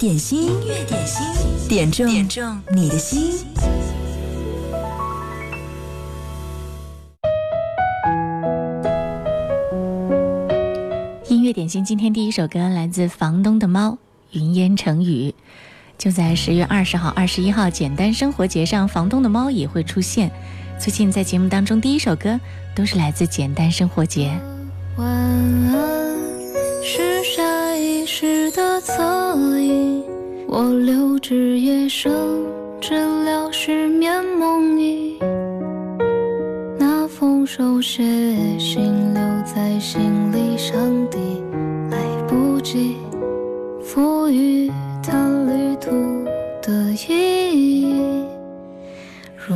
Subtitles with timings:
[0.00, 3.44] 点心，音乐点心，点中点中你的心。
[11.28, 13.98] 音乐点心，今天第一首歌来自房东的猫，
[14.32, 15.34] 云烟成雨。
[15.98, 20.30] 就在十月二十号、二十一号简单生活节上，房东的猫也会出现。
[20.78, 22.40] 最近在节目当中，第一首歌
[22.74, 24.32] 都是来自简单生活节。
[24.96, 26.16] 晚安，
[26.82, 27.59] 是下
[28.00, 28.94] 意识的侧
[29.58, 30.02] 影，
[30.48, 32.10] 我留至夜深，
[32.80, 32.94] 治
[33.26, 35.22] 疗失眠梦呓。
[36.78, 38.02] 那封手写
[38.58, 38.82] 信
[39.12, 41.18] 留在行李箱底，
[41.90, 42.96] 来不及
[43.84, 44.72] 赋予。
[45.02, 45.90] 它旅途
[46.62, 48.24] 的意义。
[49.36, 49.54] 若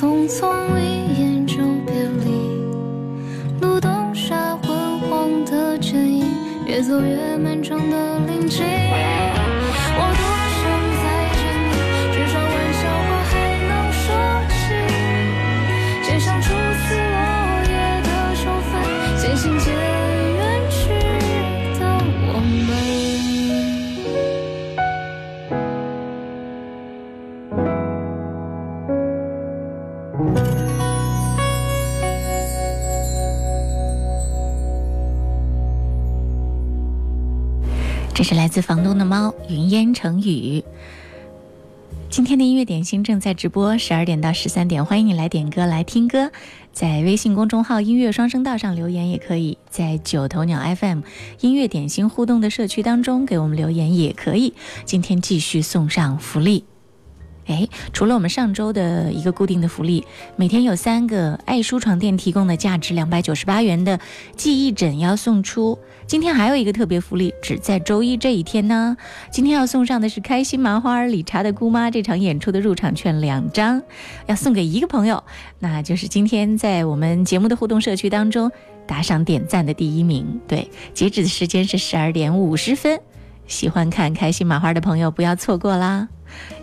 [0.00, 0.79] 匆匆
[39.50, 40.62] 云烟成雨。
[42.08, 46.30] 今天的音乐点心正在直播，十二点到十三点，欢迎你来点歌、来听歌。
[46.72, 51.00] 在微信公众号“音乐双声道”上留言也可以，在九头鸟 FM
[51.40, 54.54] 音乐点心互动的社区当中给我们留言也可以。
[54.84, 56.64] 今天继续送上福利。
[57.46, 60.04] 哎，除了我们上周的一个固定的福利，
[60.36, 63.98] 每天有三个爱舒床垫提供的价值两百九十八元的
[64.36, 65.78] 记忆枕要送出。
[66.06, 68.96] 今天还有一个特别福利，只在周一这一天呢。
[69.30, 73.82] 今天要送上的是开心麻花理查的姑妈这场演出的入场券两张，
[74.26, 75.22] 要送给一个朋友，
[75.58, 78.50] 那就是今天在我们节目的互动社区当中
[78.86, 80.40] 打赏点赞的第一名。
[80.46, 83.00] 对，截止的时间是十二点五十分。
[83.46, 86.08] 喜欢看开心麻花的朋友不要错过啦！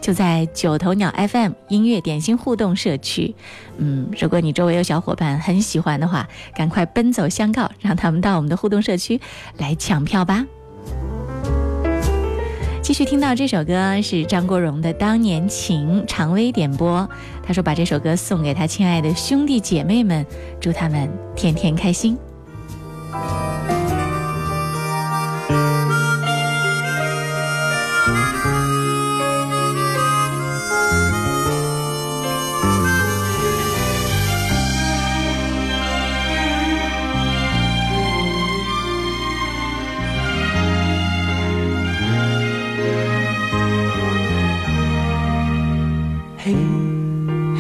[0.02, 3.36] 就在九头鸟 FM 音乐点心互动社区。
[3.78, 9.19] 嗯，如果你周围有小伙伴很喜欢的话，赶快奔走相告，让他们到我们的互动社区
[9.58, 10.46] 来抢票吧。
[12.81, 17.10] 继续听到这首歌是张国荣的《当年情》，常威点播。
[17.44, 20.25] 他说把这首歌送给他亲爱的兄弟姐妹们，
[20.62, 22.18] 祝他们天天开心。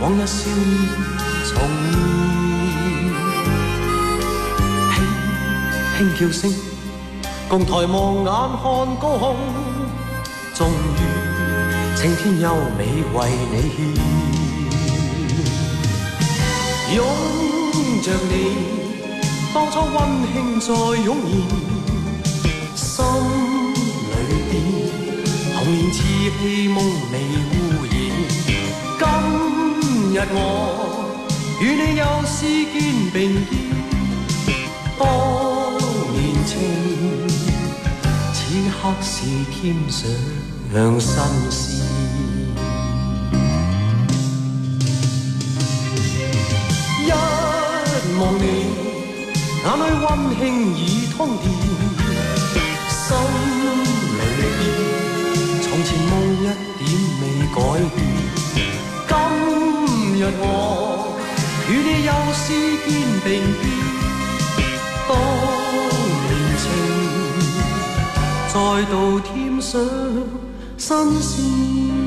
[0.00, 0.64] 往日笑面
[1.44, 1.52] 重
[4.94, 6.40] 现，轻轻叫声，
[7.50, 8.62] 共抬望眼看
[8.98, 9.36] 高空，
[10.54, 10.98] 终于
[11.96, 12.46] 青天优
[12.78, 12.80] 美
[13.12, 13.16] 为
[13.52, 13.78] 你献。
[16.96, 16.98] 拥
[18.02, 18.32] 着你，
[19.52, 19.96] 当初温
[20.32, 20.68] 馨再
[21.04, 21.08] 涌
[22.72, 22.88] 现，心
[24.08, 24.16] 里
[24.48, 24.52] 边
[25.54, 25.94] 童年稚
[26.40, 26.76] 气梦
[27.12, 27.14] 未
[27.52, 27.54] 污
[27.84, 27.98] 染。
[30.12, 30.34] 日我
[31.60, 32.38] 与你又是
[32.72, 32.74] 肩
[33.12, 33.16] 并
[33.46, 33.50] 肩，
[34.98, 35.06] 当
[36.10, 36.50] 年情，
[38.34, 38.38] 此
[38.72, 39.12] 刻是
[39.52, 39.54] 添
[39.88, 39.94] 上
[40.98, 41.08] 新
[41.48, 41.54] 事。
[47.06, 47.08] 一
[48.18, 48.44] 望你，
[49.62, 50.06] 眼里温
[50.40, 50.42] 馨
[50.76, 50.78] 已
[51.16, 51.44] 通电，
[52.90, 52.98] 心
[54.18, 54.20] 里
[54.58, 54.60] 边
[55.62, 56.42] 从前梦一
[56.78, 56.82] 点
[57.20, 57.22] 未
[57.54, 57.58] 改
[57.94, 58.09] 变。
[60.20, 61.16] 日我
[61.70, 62.52] 与你又是
[62.84, 62.88] 肩
[63.24, 63.26] 并
[63.56, 63.64] 肩，
[65.08, 65.10] 当
[66.28, 66.30] 年
[66.60, 66.62] 情
[68.52, 68.54] 再
[68.90, 69.28] 度添
[69.62, 69.66] 上
[70.76, 70.88] 新
[71.22, 71.99] 鲜。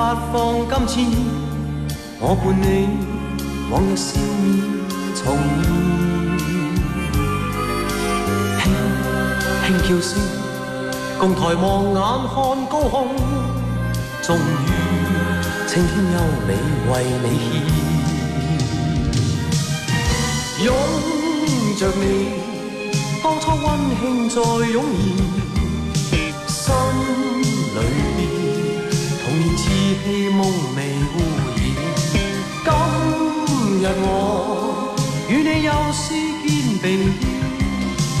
[0.00, 0.98] 发放金箭，
[2.20, 2.64] 我伴你
[3.70, 4.46] 往日笑面
[5.14, 5.20] 重
[5.60, 5.62] 现。
[9.62, 10.10] 轻轻叫声，
[11.18, 12.00] 共抬望眼
[12.32, 12.34] 看
[12.70, 12.96] 高空，
[14.22, 14.40] 终于
[15.68, 16.16] 青天优
[16.48, 16.50] 美
[16.88, 16.90] 为
[17.22, 17.46] 你献。
[20.64, 20.66] 拥
[21.76, 22.02] 着你，
[23.22, 23.62] 当初温
[24.00, 24.82] 馨再涌
[25.92, 26.72] 现，心
[27.76, 27.78] 里
[29.66, 29.70] 边。
[30.02, 30.40] 希梦
[30.76, 30.78] 未
[31.14, 31.16] 污
[31.56, 31.58] 染，
[32.64, 32.68] 今
[33.80, 34.04] 日我
[35.28, 36.02] 与你又是
[36.42, 36.48] 肩
[36.82, 36.84] 并
[38.16, 38.18] 肩，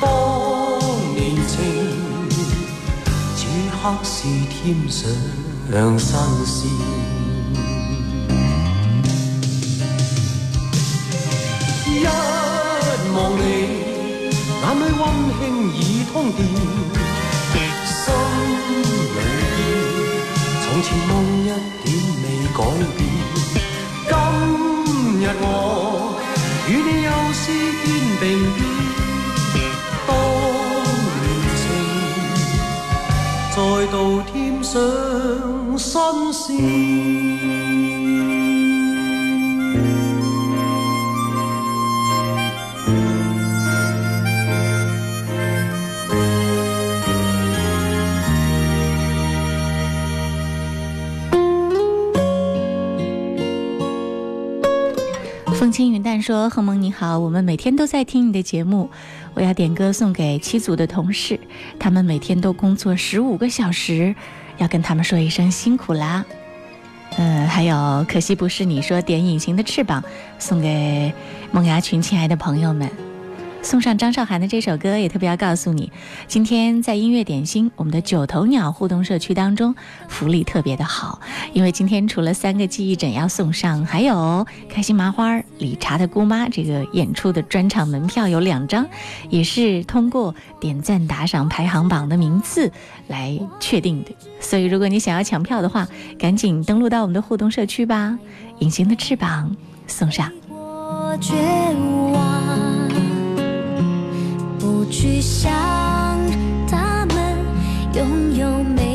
[0.00, 0.02] 当
[1.14, 1.18] 年
[1.48, 1.52] 情，
[3.36, 4.14] 此刻是
[4.50, 4.54] 添
[4.88, 5.00] 上
[5.98, 6.58] 新鲜。
[11.86, 12.04] 一
[13.14, 13.40] 望你，
[14.60, 15.02] 眼里温
[15.38, 15.40] 馨
[15.74, 15.78] 已
[16.12, 16.38] 通电，
[17.86, 18.00] 心
[18.70, 18.84] 里
[19.14, 19.91] 边。
[20.72, 21.12] 从前梦
[21.42, 21.44] 一
[21.84, 22.24] 点未
[22.56, 22.58] 改
[22.96, 22.98] 变，
[24.08, 24.10] 今
[25.20, 25.46] 日我
[26.66, 27.42] 与你又是
[27.84, 27.86] 肩
[28.18, 28.24] 并
[29.52, 29.60] 肩，
[30.06, 30.10] 当
[31.20, 31.24] 年
[31.60, 31.62] 情
[33.50, 33.56] 再
[33.92, 33.94] 度
[34.32, 34.32] 添
[34.64, 34.72] 上
[35.76, 37.31] 新鲜。
[55.82, 58.88] 金云淡说：“贺萌你好，我们每天都在听你的节目，
[59.34, 61.40] 我要点歌送给七组的同事，
[61.76, 64.14] 他们每天都工作十五个小时，
[64.58, 66.24] 要跟他们说一声辛苦啦。
[67.18, 70.04] 嗯，还有可惜不是你说点隐形的翅膀，
[70.38, 71.12] 送给
[71.50, 72.88] 梦芽群亲爱的朋友们，
[73.62, 75.90] 送上张韶涵的这首歌，也特别要告诉你，
[76.26, 79.74] 今天在音乐点心我们的九头鸟互动社区当中，
[80.08, 81.20] 福利特别的好，
[81.52, 88.86] 因为今天除了三个记忆枕要送上，还有开心麻花理查的姑妈这个演出的专场门票有两张，
[89.30, 92.70] 也是通过点赞打赏排行榜的名次
[93.06, 94.10] 来确定的。
[94.40, 95.86] 所以如果你想要抢票的话，
[96.18, 98.18] 赶紧登录到我们的互动社区吧。
[98.58, 100.30] 隐形的翅膀送上。
[101.20, 101.34] 绝
[102.12, 102.61] 望。
[104.84, 105.52] 不去想，
[106.68, 107.38] 他们
[107.94, 108.91] 拥有美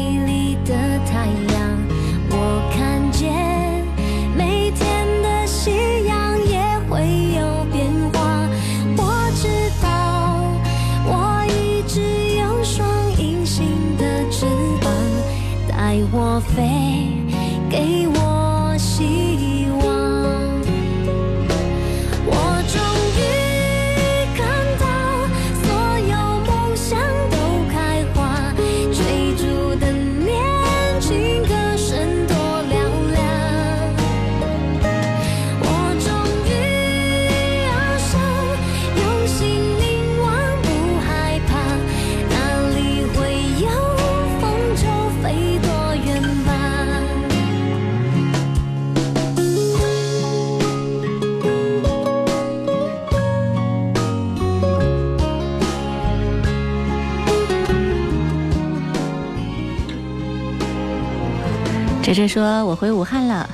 [62.17, 63.47] 哲哲说：“我回武汉了。”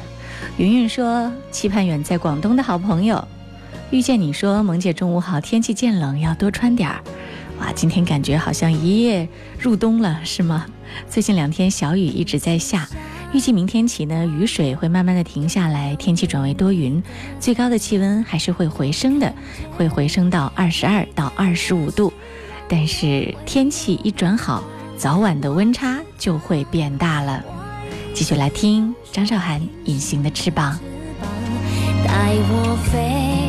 [0.55, 3.27] 云云说：“期盼远在广东的好朋友。”
[3.91, 7.01] 遇见你说：“萌姐中午好，天气渐冷，要多穿点儿。”
[7.59, 9.27] 哇，今天感觉好像一夜
[9.59, 10.65] 入冬了，是吗？
[11.09, 12.87] 最近两天小雨一直在下，
[13.33, 17.03] 预计明天起呢，雨水会慢慢的停下来，天气转为多云，
[17.41, 19.33] 最高的气温还是会回升的，
[19.75, 22.13] 会回升到二十二到二十五度。
[22.69, 24.63] 但是天气一转好，
[24.97, 27.43] 早晚的温差就会变大了。
[28.13, 30.77] 继续来听张韶涵《隐形的翅膀》，
[32.05, 33.42] 带我飞，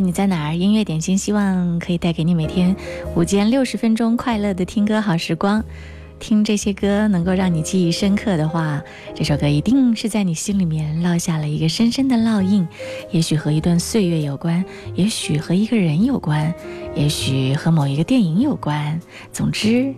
[0.00, 2.74] 你在哪儿，音乐点心希望可以带给你每天
[3.14, 5.62] 午间六十分钟快乐的听歌好时光。
[6.18, 8.82] 听这些歌能够让你记忆深刻的话，
[9.14, 12.68] 这首歌一定是在你心里面烙下了一个深深的烙印。
[13.10, 14.62] 也许和一段岁月有关，
[14.94, 16.52] 也许和一个人有关，
[16.94, 19.00] 也许和某一个电影有关。
[19.32, 19.94] 总之，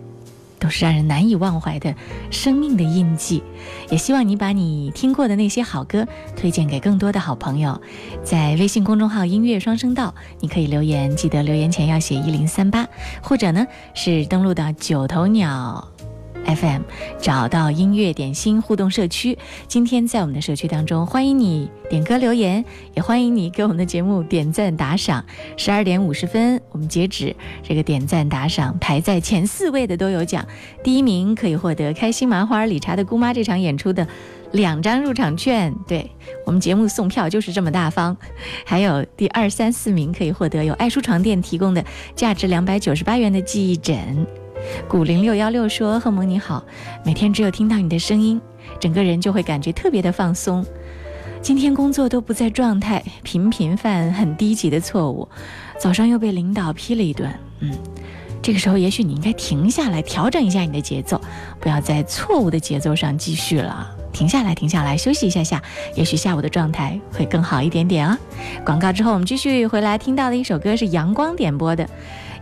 [0.63, 1.93] 都是让人难以忘怀的
[2.31, 3.43] 生命的印记。
[3.89, 7.81] 也希望你把你听过的那些好歌推荐给更多的好朋友。
[8.23, 12.87] 在微信公众号“音乐双声道”，你可以留言，记得留言前要写一零三八，
[13.21, 15.92] 或者呢是登录到九头鸟。
[16.45, 16.81] FM
[17.19, 25.23] 找到音乐点心互动社区，今天在我们的社区当中，欢迎你点歌留言，也欢迎你给我们的节目点赞打赏。
[25.57, 30.45] 十二点五十分，我们截止这个点赞打赏排在前四位的都有奖，
[30.83, 34.07] 第一名可以获得开心麻花理查的姑妈这场演出的
[34.51, 36.11] 两张入场券，对
[36.45, 38.15] 我们节目送票就是这么大方。
[38.65, 41.83] 还有第二三四名可以获得由爱舒床垫提供的
[42.15, 44.42] 价值两百九十八元的记忆枕。
[44.87, 46.63] 古零六幺六说：“贺萌你好，
[47.05, 48.39] 每天只有听到你的声音，
[48.79, 50.65] 整个人就会感觉特别的放松。
[51.41, 55.27] 今天工作都不在状态，频频犯很低级的错误，
[55.77, 57.29] 早上又被领导批了一顿。
[57.59, 57.71] 嗯，
[58.41, 61.19] 这个时候也许你应该停下来，调整一下你的节奏，
[61.59, 63.89] 不要在错误的节奏上继续了。
[64.13, 65.61] 停下来，停下来，休息一下下，
[65.95, 68.17] 也许下午的状态会更好一点点啊。
[68.63, 71.89] 广告之后，我们继续回来听到的一首歌是阳光点播的。”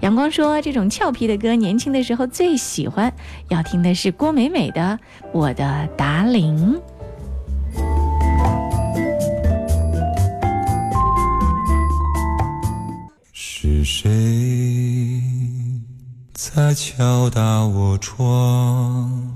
[0.02, 3.14] 阳光说：“这种俏皮的歌，年轻的时候最喜欢。
[3.50, 4.98] 要听的是郭美美的
[5.32, 6.76] 《我的达令》。”
[13.32, 15.22] 是谁
[16.34, 19.36] 在敲打我窗？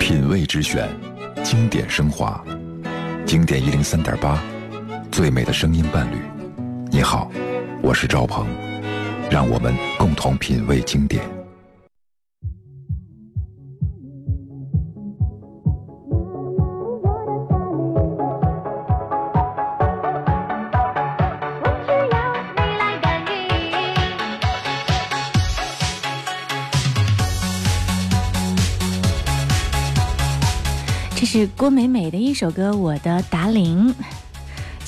[0.00, 0.88] 品味之选，
[1.44, 2.42] 经典升华，
[3.24, 4.42] 经典一零三点八，
[5.12, 6.16] 最美的声音伴侣。
[6.90, 7.30] 你好，
[7.84, 8.46] 我是赵鹏，
[9.28, 11.20] 让我们共同品味经典。
[31.16, 33.88] 这是郭美美的一首歌《我的达令》。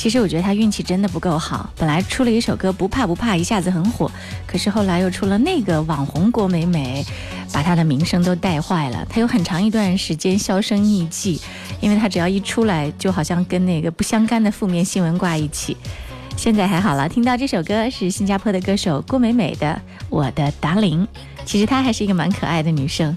[0.05, 4.13] 其实我觉得她运气真的不够好，本来出了一首歌《不怕不怕》，一下子很火，
[4.47, 7.03] 可是后来又出了那个网红郭美美，
[7.51, 9.03] 把她的名声都带坏了。
[9.09, 11.41] 她有很长一段时间销声匿迹，
[11.81, 15.75] 因为她只要一出来，就好像跟那个不相干的负面新闻挂一起。
[16.37, 19.81] 现在还好了，听到这首歌是新加坡的歌手郭美美的
[20.11, 21.03] 《我的达令》，
[21.47, 23.17] 其实她还是一个蛮可爱的女生。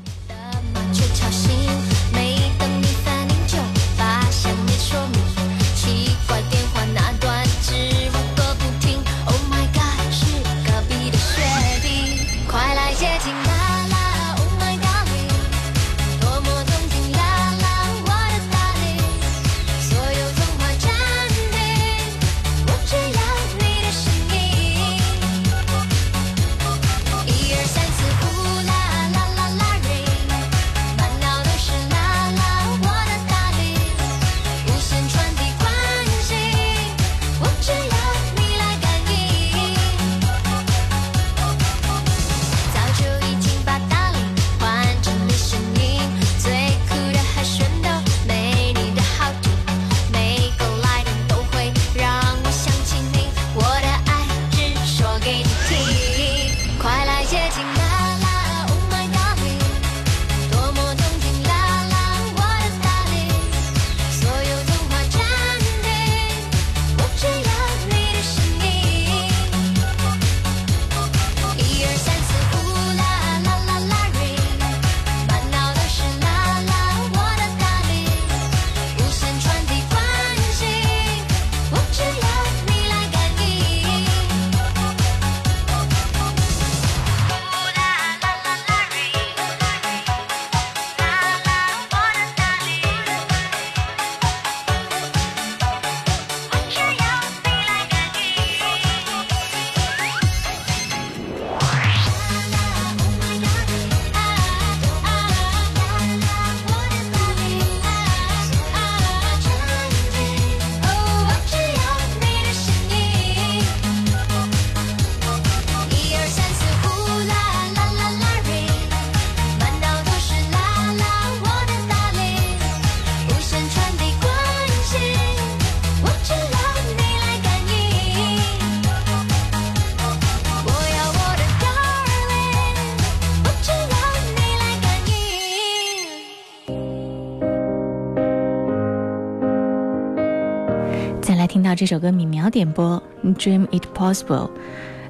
[141.78, 143.02] 这首歌，米苗点播
[143.36, 144.48] 《Dream It Possible》。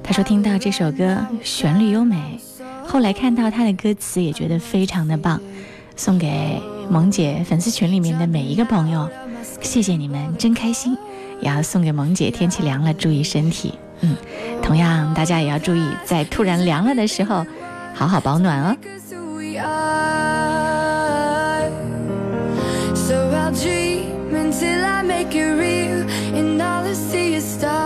[0.02, 2.38] 他说听到这首歌旋律优美，
[2.86, 5.40] 后来看到他的歌词也觉得非常的棒，
[5.96, 9.08] 送给萌姐粉丝群里面的每一个朋友，
[9.62, 10.94] 谢谢你们，真开心。
[11.40, 13.72] 也要送给萌姐，天气凉了，注意身体。
[14.00, 14.14] 嗯，
[14.62, 17.46] 同样大家也要注意，在突然凉了的时候，
[17.94, 18.76] 好好保暖哦。
[24.58, 24.82] Cause who we are.
[24.82, 26.02] So I'll dream until I make it real,
[26.36, 27.78] and all I see is stars.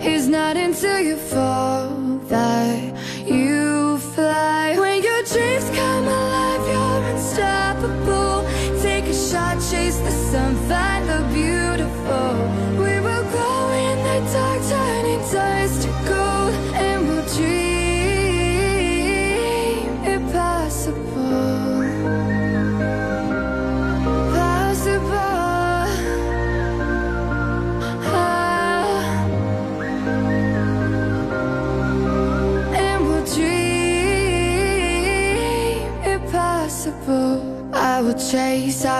[0.00, 1.88] It's not until you fall
[2.28, 2.94] that
[3.26, 4.76] you fly.
[4.78, 8.44] When your dreams come alive, you're unstoppable.
[8.82, 11.49] Take a shot, chase the sun, find the beautiful.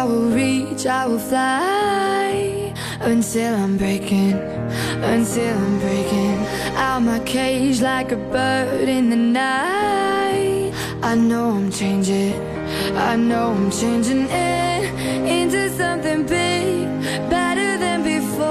[0.00, 2.72] I will reach, I will fly.
[3.00, 4.32] Until I'm breaking,
[5.12, 6.38] until I'm breaking
[6.74, 10.72] Out my cage like a bird in the night.
[11.02, 12.32] I know I'm changing,
[12.96, 14.84] I know I'm changing it
[15.38, 16.86] Into something big,
[17.28, 18.46] better than before.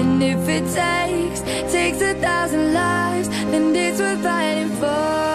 [0.00, 5.31] And if it takes, takes a thousand lives Then it's worth fighting for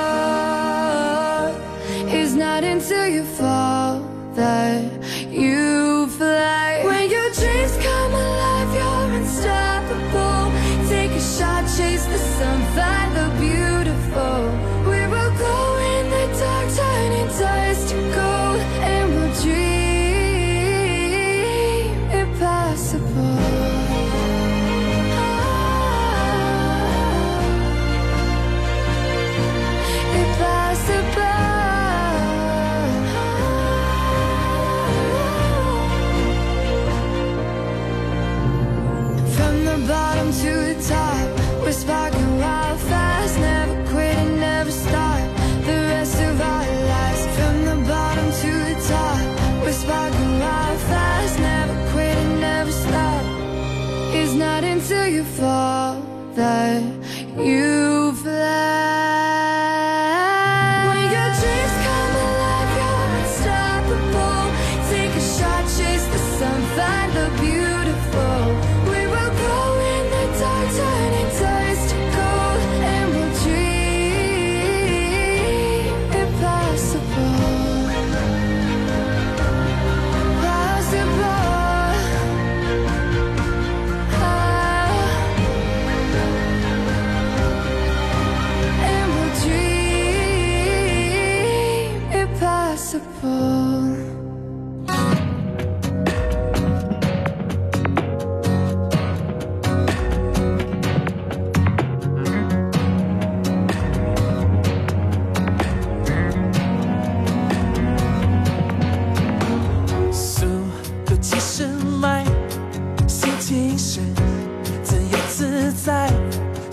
[2.61, 3.99] not until you fall
[4.33, 4.83] that
[5.29, 6.81] you fly.
[6.83, 10.51] When your dreams come alive, you're unstoppable.
[10.89, 14.56] Take a shot, chase the sun, find the beautiful.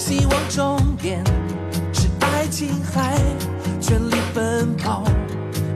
[0.06, 1.24] 希望终点
[1.94, 3.16] 是爱琴海，
[3.80, 5.02] 全力奔跑，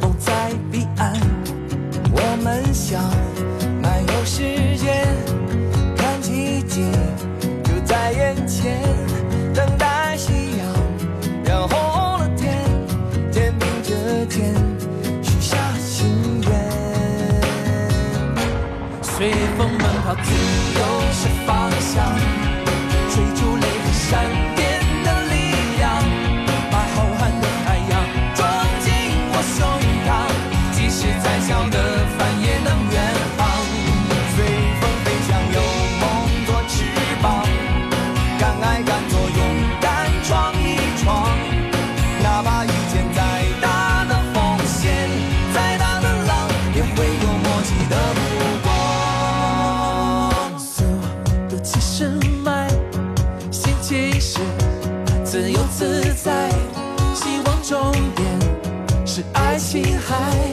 [0.02, 1.14] 梦在彼岸，
[2.12, 3.02] 我们想
[3.80, 5.06] 漫游世界，
[5.96, 6.84] 看奇迹
[7.64, 8.82] 就在眼前，
[9.54, 10.66] 等待夕阳
[11.42, 12.62] 染红了天，
[13.32, 14.54] 天明着天，
[15.22, 16.06] 许下心
[16.42, 16.52] 愿，
[19.00, 20.47] 随风奔跑，自。
[59.70, 60.47] 心海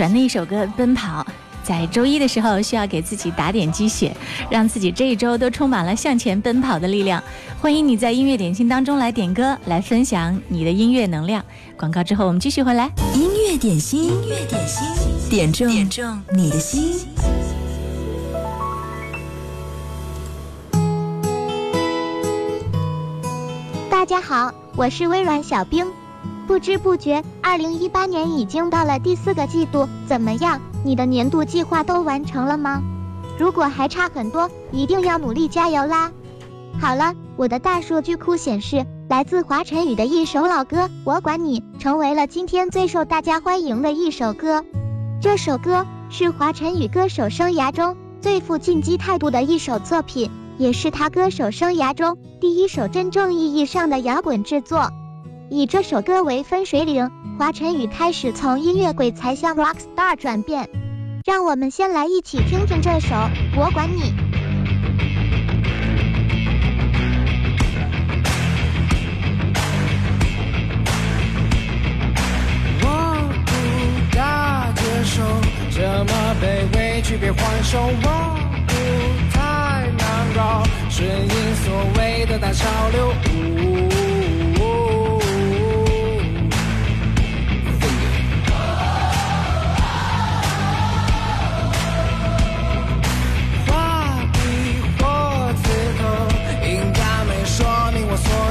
[0.00, 1.22] 转的一首歌《奔跑》。
[1.62, 4.16] 在周一的时候，需要给自己打点鸡血，
[4.48, 7.22] 让自己这一周都充满了向前奔跑的力量。
[7.60, 11.44] 欢迎你在音乐点心当中来点歌，来分享你的音乐能量。
[11.76, 12.90] 广告之后，我们继续回来。
[13.14, 14.86] 音乐点心，音乐点心，
[15.28, 17.06] 点中点中你的心。
[23.90, 25.84] 大家好，我是微软小冰。
[26.50, 30.60] 不知不觉，二零一八年已经到了第四个季度，怎么样？
[30.84, 32.82] 你的年度计划都完成了吗？
[33.38, 36.10] 如果还差很多，一定要努力加油啦！
[36.80, 44.64] 好了，我的大数据库显示，来自华晨宇的一首老歌《我管你》成为了今天最受大家欢迎的一首歌。
[45.22, 54.90] 这首歌是华晨宇歌手生涯中最富进击态度的一首作品，也是他歌手生涯中第一首真正意义上的摇滚制作。
[55.52, 60.70] 以这首歌为分水岭，华晨宇开始从音乐鬼才向 rock star 转变。
[61.26, 63.08] 让我们先来一起听听这首
[63.56, 64.00] 《我管你》。
[72.84, 75.20] 我不大接受
[75.72, 78.72] 这么被委屈别还手，我不
[79.32, 83.99] 太难搞，顺应所谓的大潮流。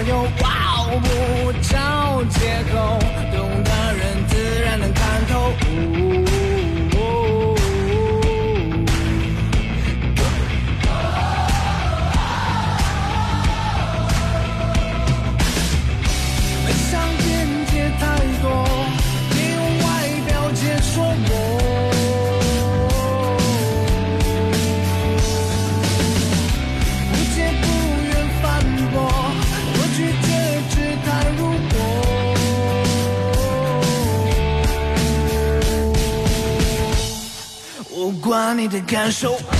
[0.10, 3.29] 又找不着借口。
[38.90, 39.59] 感受。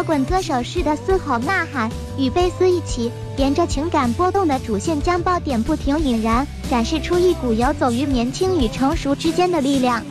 [0.00, 10.02] 摇滚歌手式的嘶吼呐喊，与贝斯一起，沿着情感波动的主线将爆点不停引燃，展示出一股游走于年轻与成熟之间的力量。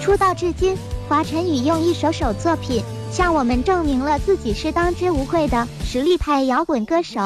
[0.00, 0.76] 出道至今，
[1.08, 7.20] 华晨宇用一首首作品，向我们证明了自己是当之无愧的实力派摇滚歌手。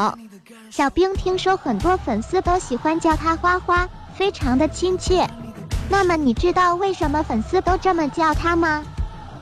[0.71, 5.27] 小兵听说很多粉丝都喜欢叫他花花，非常的亲切。
[5.89, 8.85] 那么你知道为什么粉丝都这么叫他吗？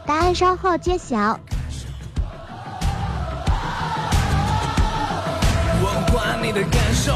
[0.07, 1.41] 答案稍后揭晓。
[6.13, 7.13] 管你的感受。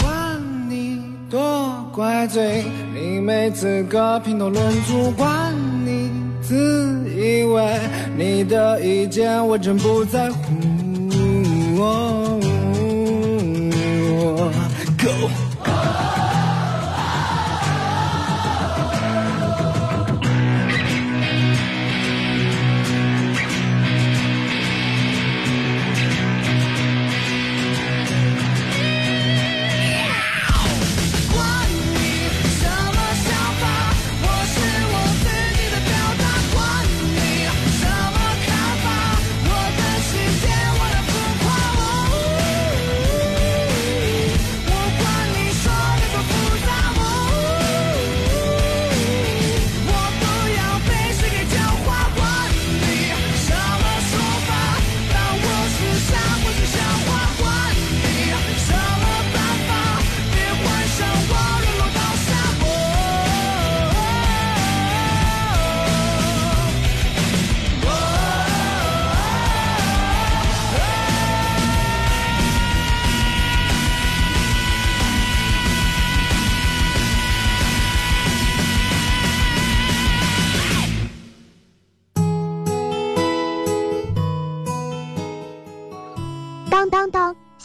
[0.00, 5.10] 管你多怪罪，你没资格评头论足。
[5.12, 6.10] 管你
[6.40, 7.78] 自以为
[8.16, 10.36] 你的意见我真不在乎。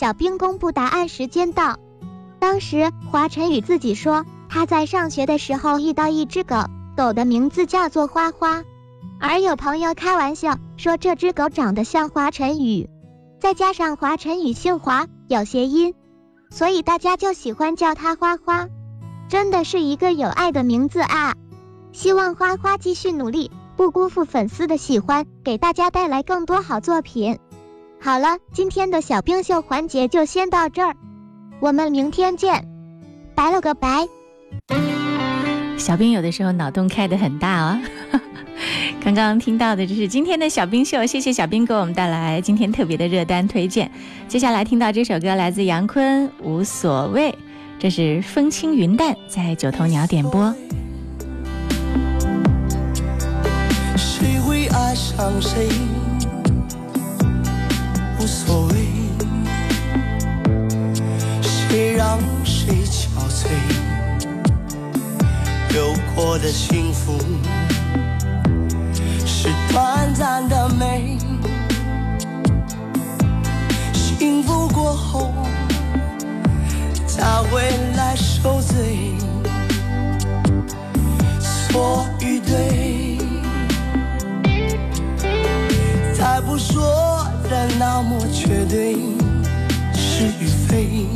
[0.06, 1.80] 小兵公布答案时间到。
[2.38, 6.58] 当时华晨宇自己说，他在上学的时候遇到一只狗，
[6.96, 8.64] 狗的名字叫做花花，
[9.20, 12.88] 而有朋友开玩笑说这只狗长得像华晨宇，
[13.40, 15.96] 再加上华晨宇姓华，有谐音，
[16.52, 18.68] 所以大家就喜欢叫它花花。
[19.28, 21.34] 真的是一个有爱的名字啊！
[21.94, 27.40] 希望花花继续努力，不辜负粉丝的喜欢，给大家带来更多好作品。
[28.06, 30.96] 好了，今天的小冰秀环节就先到这儿，
[31.60, 32.64] 我们明天见，
[33.34, 34.08] 拜了个拜。
[35.76, 37.80] 小兵有的时候脑洞开得很大哦。
[39.04, 43.90] 刚刚听到的这是今天的小冰秀，谢谢小兵给我们带来今天特别的热单推荐。
[44.28, 47.32] 接下来听到这首歌来自杨坤，《无所谓》。
[47.80, 50.54] 这是风轻云淡在九头鸟点播。
[53.98, 55.70] 谁会爱上谁？
[58.20, 58.86] 无所谓。
[61.42, 63.50] 谁让谁憔悴？
[65.76, 67.18] 有过的幸福
[69.26, 71.18] 是短暂的美，
[73.94, 75.34] 幸福过后。
[77.18, 77.62] 他会
[77.96, 79.16] 来受罪，
[81.42, 83.18] 错与对，
[86.14, 88.96] 再不说的那么绝对，
[89.94, 91.08] 是与非，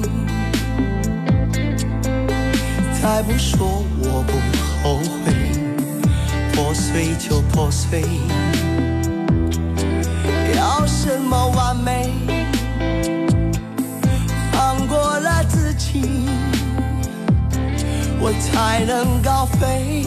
[3.02, 4.34] 再不说我不
[4.82, 5.34] 后悔，
[6.54, 8.04] 破碎就破碎，
[10.56, 12.12] 要什么完美？
[14.52, 16.28] 放过了自己
[18.20, 20.06] 我才能高飞，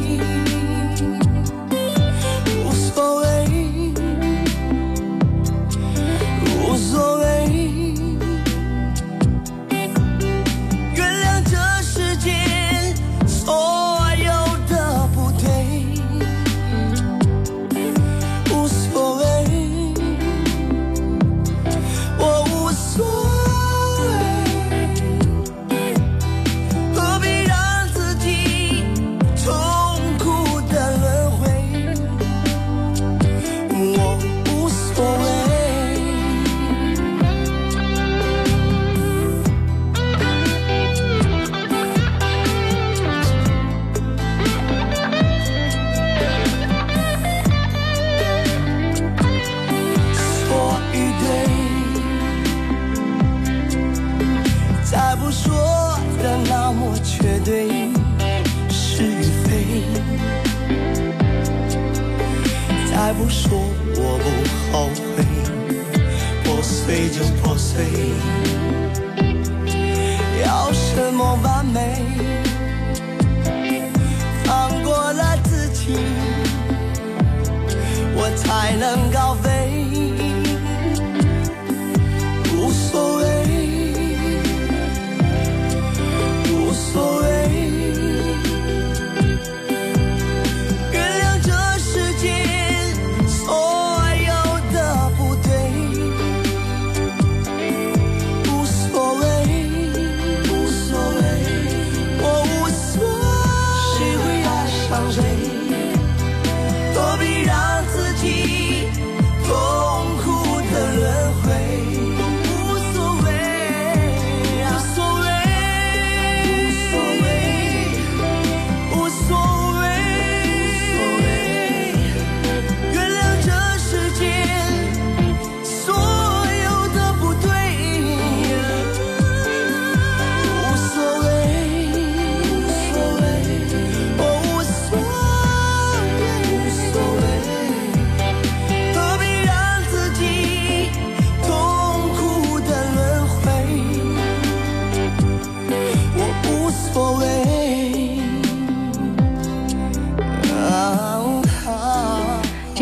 [105.05, 105.52] I'll.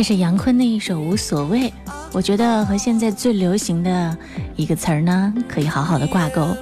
[0.00, 1.68] 这是杨坤的一首《无所谓》，
[2.10, 4.16] 我觉得和现在最流行的
[4.56, 6.56] 一个词儿呢，可以好好的挂钩。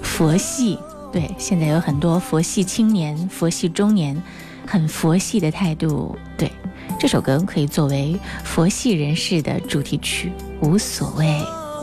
[0.00, 0.78] 佛系，
[1.12, 4.22] 对，现在有很多佛系青年、佛系中年，
[4.64, 6.16] 很佛系的态度。
[6.36, 6.52] 对，
[7.00, 10.30] 这首歌可以作为佛系人士的主题曲，
[10.64, 11.26] 《无所谓》，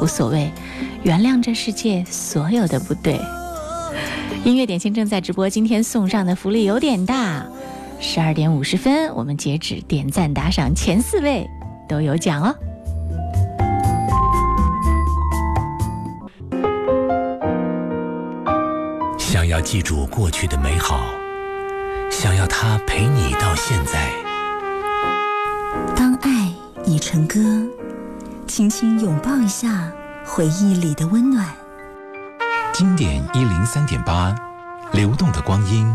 [0.02, 0.50] 无所谓，
[1.04, 3.20] 原谅这世界所有的不对。
[4.46, 7.46] 音乐点心正在直播，今天送上的福利有点大。
[8.00, 11.50] 十二点五十分我们截止点赞打赏前四位
[11.88, 12.56] 都有奖哦。
[19.18, 21.10] 想要记住过去的美好
[22.10, 24.12] 想要他陪你到现在。
[25.96, 26.52] 当爱
[26.86, 27.40] 已成歌
[28.48, 29.92] 轻轻拥抱一下
[30.26, 31.46] 回忆里的温暖。
[32.74, 34.36] 经典一零三点八
[34.92, 35.94] 流动的光阴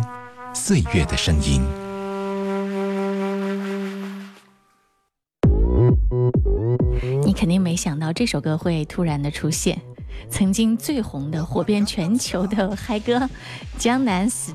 [0.54, 1.89] 岁月的声音。
[7.40, 9.80] 肯定没想到这首歌会突然的出现。
[10.28, 13.16] 曾经最红的、火遍全球的嗨歌
[13.78, 14.54] 《江南 Style》，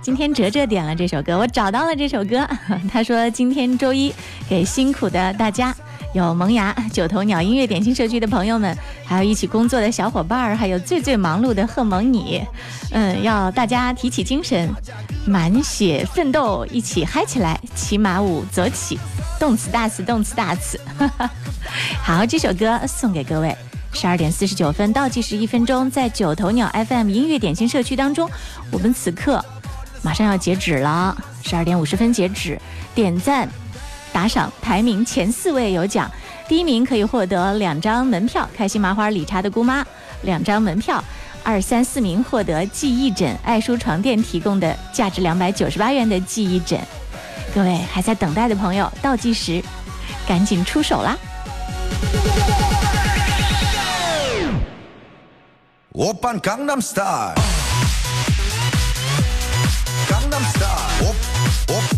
[0.00, 2.48] 今天哲哲点了这首歌，我找到了这首歌。
[2.88, 4.14] 他说今天周一
[4.48, 5.74] 给辛苦的大家，
[6.16, 12.42] 有萌芽、九头鸟音乐点心社区的朋友们，还有一起工作的小伙伴儿，还有最最忙碌的贺萌你，
[12.90, 14.66] 嗯，要大家提起精神，
[15.26, 18.98] 满血奋斗，一起嗨起来，骑马舞走起，
[19.38, 20.80] 动词大词，动词大词。
[22.02, 23.54] 好，这首歌送给各位。
[23.92, 28.26] 十二点四十九分倒计时一分钟，在九头鸟 FM 音乐点心社区当中，
[28.70, 29.44] 我们此刻
[30.00, 31.14] 马上要截止了。
[31.42, 32.58] 十二点五十分截止，
[32.94, 33.46] 点赞、
[34.16, 36.10] 打赏排名前四位有奖，
[36.48, 39.82] 第一名可以获得两张门票《开心麻花》《理查的姑妈》，
[40.22, 40.98] 两张门票；
[41.44, 46.80] 二三四名获得记忆枕，爱舒床垫提供的价值两百九十八元的记忆枕。
[47.54, 49.62] 各位还在等待的朋友，倒计时，
[50.26, 51.14] 赶紧出手啦！
[55.90, 57.34] 我办江南 style，
[60.08, 61.14] 江南 style，我
[61.68, 61.95] 我。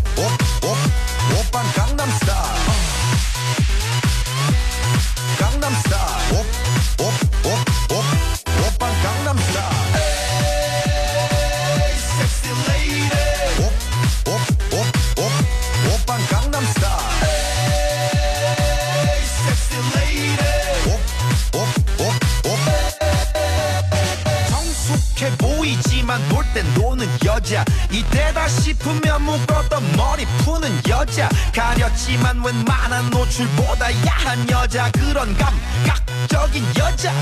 [32.09, 37.13] 가렸지만 웬만한 노출보다 야한 여자 그런 감각적인 여자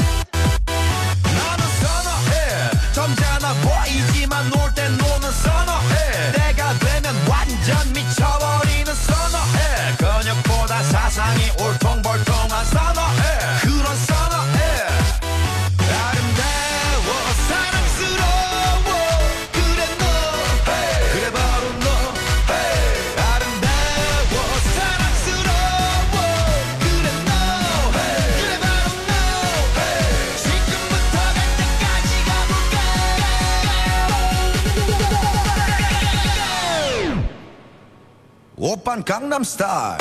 [39.48, 39.96] star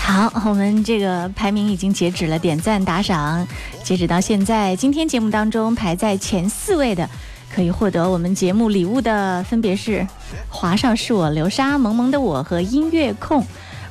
[0.00, 3.46] 好我们这个排名已经截止了点赞打赏
[3.84, 7.06] 截止到现在今天节目当中排在前四位的
[7.54, 10.06] 可以获得我们节目礼物的分别是
[10.48, 13.44] 华少是我流沙萌萌的我和音乐控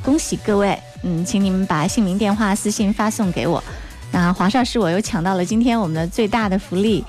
[0.03, 3.63] 恭喜各位嗯请你们把姓名电话私信发送给我。
[4.11, 7.03] 那华少是我又抢到了今天我们的最大的福利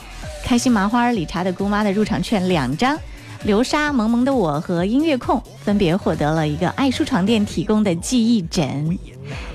[0.44, 2.98] 开心麻花理查的姑妈的入场券两张。
[3.42, 8.98] 流沙萌萌的我和音乐控分别获得了一个爱舒床垫提供的记忆枕。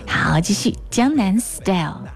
[0.08, 1.40] 好，继续江南。
[1.40, 2.14] Style.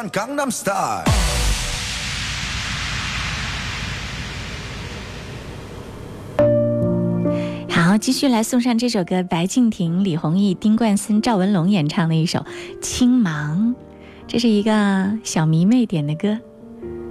[0.00, 1.04] von Gangnam Style.
[7.68, 12.38] 好，继续来送上这首歌，白敬亭、李宏毅、丁冠森、赵文龙演唱的一首
[12.80, 13.74] 《青芒》，
[14.26, 16.38] 这是一个小迷妹点的歌，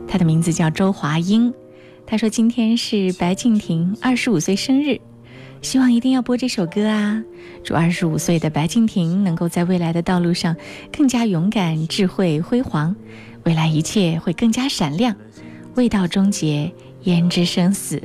[0.08, 1.54] 她的名字叫周华英。
[2.08, 5.00] 她说今天是白敬亭二十五岁生日。
[5.62, 7.22] 希望一定要播这首歌啊！
[7.64, 10.56] 祝二十五岁的白敬亭能够在未来的道路上
[10.92, 12.96] 更加勇敢、智慧、辉煌，
[13.44, 15.16] 未来一切会更加闪亮。
[15.76, 16.72] 未到终结，
[17.04, 18.02] 焉知生死？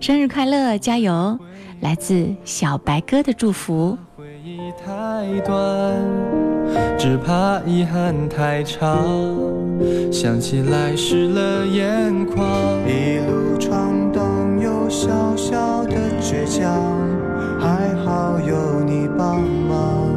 [0.00, 1.38] 生日快乐，加油！
[1.80, 3.96] 来自小白哥的祝福。
[4.16, 5.96] 回忆太短，
[6.98, 9.06] 只怕遗憾太长，
[10.12, 12.44] 想起来湿了眼眶。
[12.88, 14.07] 一路闯
[14.88, 16.72] 小小的倔强，
[17.60, 20.08] 还好有你帮忙，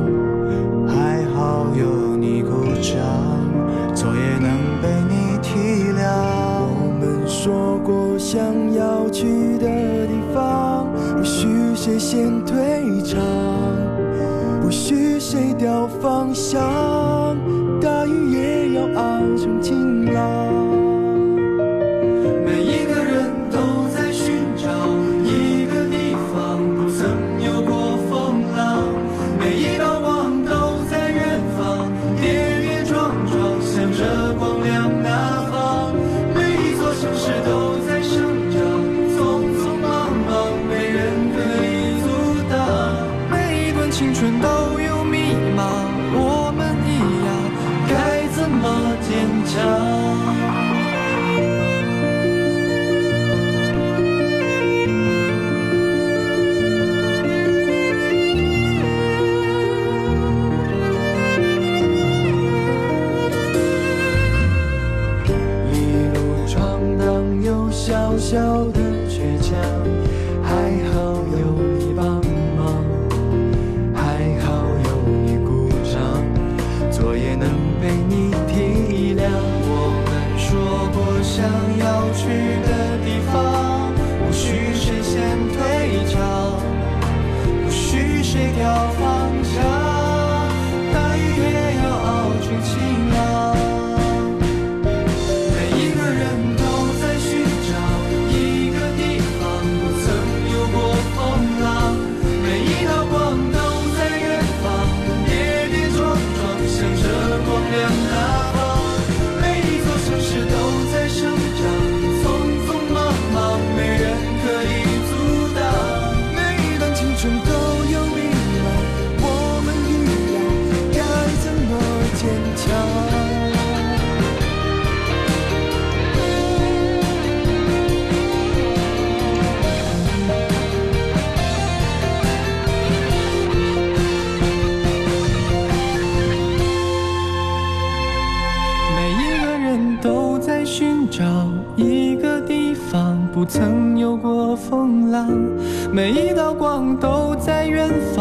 [0.87, 2.95] 还好有你鼓掌，
[3.93, 4.49] 错也能
[4.81, 6.01] 被你体谅。
[6.73, 8.39] 我们说过想
[8.73, 9.67] 要去的
[10.07, 10.87] 地方。
[11.17, 12.55] 不许谁先退
[13.03, 13.19] 场，
[14.61, 17.37] 不许谁掉方向，
[17.81, 20.40] 大雨也要熬成晴朗。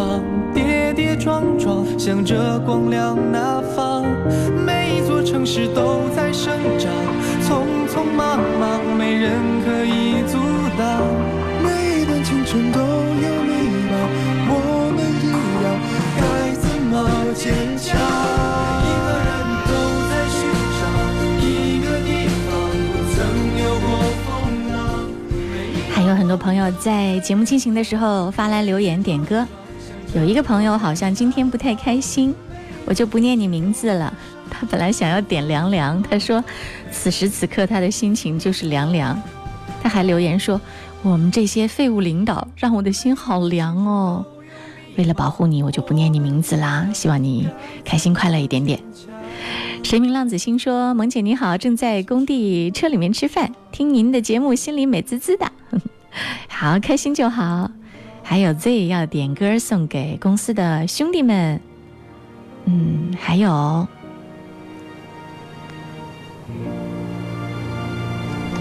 [0.01, 0.23] 方，
[0.55, 4.05] 跌跌撞撞，向着光亮那方。
[4.65, 6.91] 每一座城市都在生长，
[7.43, 9.33] 匆匆忙忙，没人
[9.65, 10.39] 可以阻
[10.79, 11.03] 挡。
[11.63, 13.53] 每一段青春都有迷
[13.91, 13.93] 茫，
[14.49, 14.55] 我
[14.97, 15.29] 们一
[15.65, 15.69] 样，
[16.17, 16.23] 该
[16.57, 16.95] 怎么
[17.35, 17.95] 坚强？
[18.87, 19.31] 一个人
[19.69, 19.71] 都
[20.09, 20.39] 在寻
[20.81, 20.83] 找
[21.45, 21.45] 一
[21.85, 22.09] 个地
[22.47, 22.49] 方，
[22.91, 23.17] 不曾
[23.63, 23.87] 有过
[24.25, 24.29] 风
[24.73, 24.75] 浪。
[25.93, 29.47] 还有很多朋友在节目进行的时候发来留言点歌，
[30.15, 32.35] 有一个朋友好像今天不太开心，
[32.85, 34.13] 我就不念你名字了。
[34.51, 36.43] 他本来想要点凉凉，他说
[36.91, 39.21] 此时此刻他的心情就是凉凉。
[39.83, 40.61] 他还留言说
[41.03, 44.25] 我们这些废物领导让我的心好凉哦。
[44.97, 46.89] 为了保护你，我就不念你名字啦。
[46.93, 47.49] 希望你
[47.85, 48.81] 开心快乐一点点。
[49.85, 55.51] 神明浪子心说：“萌姐你好，正在工地车里面吃饭，听您的节目，心里美滋滋的。
[56.51, 57.71] 好，开心就好。
[58.31, 61.61] 还有 Z 要点歌送给公司的兄弟们，
[62.65, 63.89] 嗯，还有，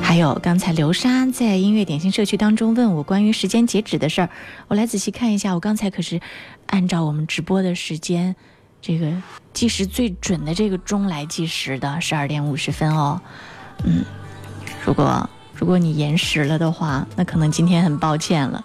[0.02, 4.30] 还有刚才流沙在音乐点心社区当中问我关于时间截止的事儿，
[4.70, 6.20] 我来仔细看一下，我刚才可是
[6.66, 8.36] 按照我们直播的时间。”
[8.82, 9.14] 这个
[9.54, 13.22] 计时最准的这个钟来计时的，十二点五十分哦。
[13.84, 14.04] 嗯，
[14.84, 15.30] 如果
[15.60, 18.64] 如果你延时了的话，那可能今天很抱歉了。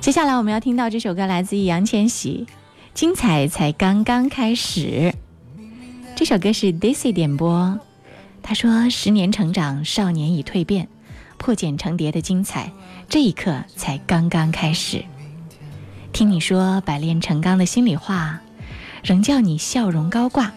[0.00, 2.44] 接下来我们要听到这首歌来自易烊千玺，
[2.92, 5.12] 《精彩才刚刚开始》。
[6.16, 7.78] 这首歌是 Daisy 点播，
[8.42, 10.88] 他说：“十年成长，少年已蜕变，
[11.38, 12.72] 破茧成蝶的精彩，
[13.08, 15.04] 这一刻才刚刚开始。
[16.12, 18.40] 听你说百炼成钢的心里话。”
[19.04, 20.50] 仍叫你笑容高挂，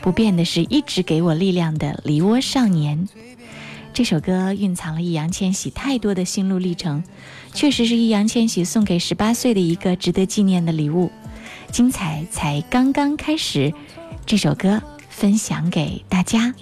[0.00, 3.08] 不变的是一直给我力量的梨涡少年。
[3.94, 7.04] 这首歌蕴藏了易烊千玺太多的心路历程，
[7.52, 11.12] 确实是易烊千玺送给十八岁的一个值得纪念的礼物。
[11.70, 13.72] 精彩才刚刚开始，
[14.24, 16.54] 这首歌分享给大家。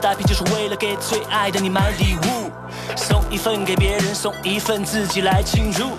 [0.00, 2.50] 大批就是为了给最爱的你买礼物，
[2.96, 5.90] 送一份给别人，送一份自己来庆祝。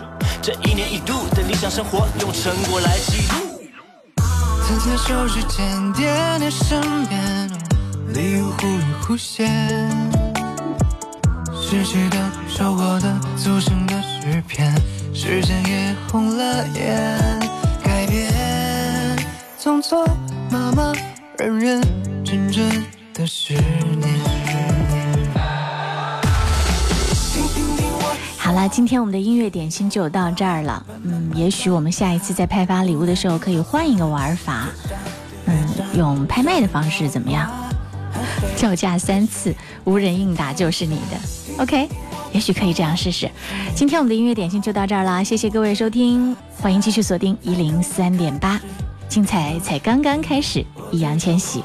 [0.41, 3.61] 这一年一度的理想生活，用成果来记录。
[4.67, 7.47] 站在手指尖点点身边，
[8.07, 9.47] 礼物忽隐忽现，
[11.53, 12.17] 失去的、
[12.49, 14.73] 收获的，组成的诗篇，
[15.13, 17.39] 时间也红了眼，
[17.83, 18.33] 改变，
[19.61, 20.03] 匆匆
[20.49, 20.95] 忙忙，
[21.37, 21.81] 认认
[22.25, 22.83] 真真
[23.13, 24.09] 的十年。
[28.37, 30.85] 好了，今天我们的音乐点心就到这儿了。
[31.03, 34.67] 嗯，也许我们下一次在派发礼物的时候可以换一个玩法，
[35.45, 37.49] 嗯，用拍卖的方式怎么样？
[38.57, 39.55] 叫价三次，
[39.85, 41.63] 无人应答就是你的。
[41.63, 41.87] OK，
[42.33, 43.29] 也许可以这样试试。
[43.75, 48.59] 今天我们的音乐点心就到这儿了，谢谢各位收听，欢迎继续锁定一零三点八，
[49.07, 50.65] 精彩才刚刚开始。
[50.91, 51.63] 易烊千玺。